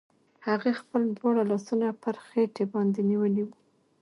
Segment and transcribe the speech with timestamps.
[0.47, 3.55] هغې خپل دواړه لاسونه پر خېټې باندې نيولي وو.